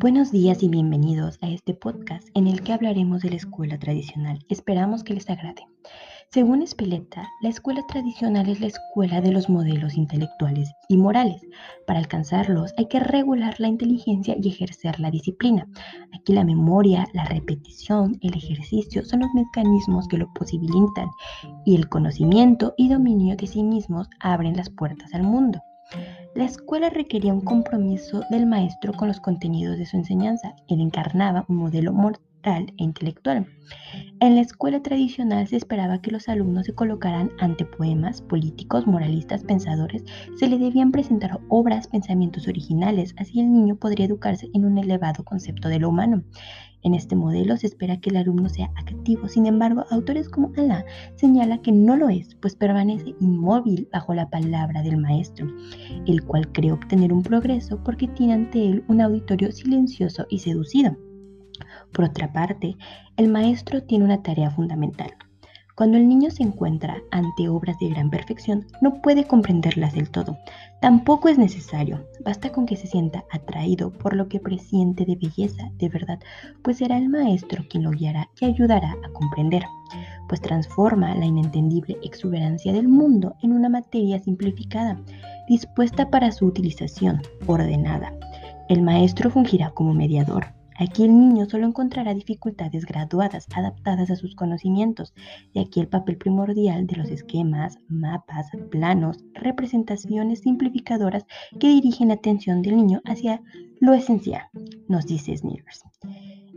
[0.00, 4.38] Buenos días y bienvenidos a este podcast en el que hablaremos de la escuela tradicional.
[4.48, 5.66] Esperamos que les agrade.
[6.30, 11.42] Según Speleta, la escuela tradicional es la escuela de los modelos intelectuales y morales.
[11.84, 15.66] Para alcanzarlos hay que regular la inteligencia y ejercer la disciplina.
[16.12, 21.08] Aquí la memoria, la repetición, el ejercicio son los mecanismos que lo posibilitan
[21.64, 25.60] y el conocimiento y dominio de sí mismos abren las puertas al mundo.
[26.38, 30.54] La escuela requería un compromiso del maestro con los contenidos de su enseñanza.
[30.68, 31.92] Él encarnaba un modelo
[32.44, 33.46] e intelectual.
[34.20, 39.44] En la escuela tradicional se esperaba que los alumnos se colocaran ante poemas, políticos, moralistas,
[39.44, 40.04] pensadores.
[40.36, 43.14] Se le debían presentar obras, pensamientos originales.
[43.18, 46.22] Así el niño podría educarse en un elevado concepto de lo humano.
[46.82, 50.84] En este modelo se espera que el alumno sea activo, sin embargo, autores como Alá
[51.16, 55.48] señala que no lo es, pues permanece inmóvil bajo la palabra del maestro,
[56.06, 60.96] el cual cree obtener un progreso porque tiene ante él un auditorio silencioso y seducido.
[61.92, 62.76] Por otra parte,
[63.16, 65.10] el maestro tiene una tarea fundamental,
[65.78, 70.36] cuando el niño se encuentra ante obras de gran perfección, no puede comprenderlas del todo.
[70.80, 75.70] Tampoco es necesario, basta con que se sienta atraído por lo que presiente de belleza,
[75.78, 76.18] de verdad,
[76.62, 79.62] pues será el maestro quien lo guiará y ayudará a comprender,
[80.28, 85.00] pues transforma la inentendible exuberancia del mundo en una materia simplificada,
[85.46, 88.12] dispuesta para su utilización, ordenada.
[88.68, 94.36] El maestro fungirá como mediador, Aquí el niño solo encontrará dificultades graduadas, adaptadas a sus
[94.36, 95.12] conocimientos,
[95.52, 101.26] y aquí el papel primordial de los esquemas, mapas, planos, representaciones simplificadoras
[101.58, 103.42] que dirigen la atención del niño hacia
[103.80, 104.42] lo esencial,
[104.88, 105.82] nos dice Sneers.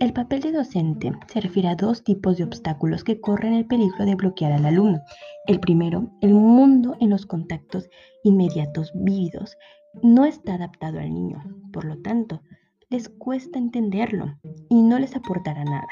[0.00, 4.04] El papel de docente se refiere a dos tipos de obstáculos que corren el peligro
[4.04, 5.00] de bloquear al alumno.
[5.46, 7.88] El primero, el mundo en los contactos
[8.24, 9.56] inmediatos vívidos,
[10.02, 11.42] no está adaptado al niño.
[11.72, 12.42] Por lo tanto,
[12.90, 14.34] les cuesta entenderlo
[14.70, 15.88] y no les aportará nada.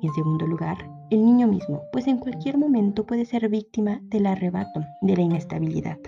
[0.00, 4.26] Y en segundo lugar, el niño mismo, pues en cualquier momento puede ser víctima del
[4.26, 5.98] arrebato, de la inestabilidad.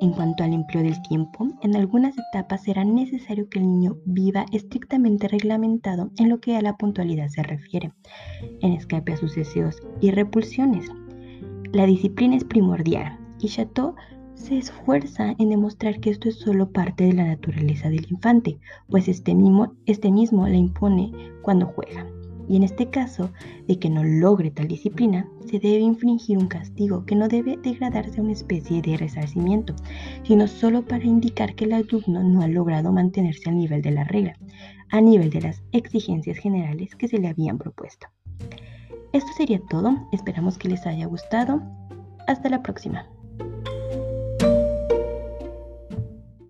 [0.00, 4.44] En cuanto al empleo del tiempo, en algunas etapas será necesario que el niño viva
[4.52, 7.92] estrictamente reglamentado en lo que a la puntualidad se refiere,
[8.60, 10.90] en escape a sus deseos y repulsiones.
[11.72, 13.94] La disciplina es primordial y Chateau
[14.34, 18.58] se esfuerza en demostrar que esto es solo parte de la naturaleza del infante,
[18.88, 21.12] pues este mismo, este mismo la impone
[21.42, 22.06] cuando juega.
[22.46, 23.30] Y en este caso,
[23.66, 28.20] de que no logre tal disciplina, se debe infringir un castigo que no debe degradarse
[28.20, 29.74] a una especie de resarcimiento,
[30.24, 34.04] sino solo para indicar que el alumno no ha logrado mantenerse al nivel de la
[34.04, 34.36] regla,
[34.90, 38.08] a nivel de las exigencias generales que se le habían propuesto.
[39.14, 41.62] Esto sería todo, esperamos que les haya gustado.
[42.26, 43.06] Hasta la próxima.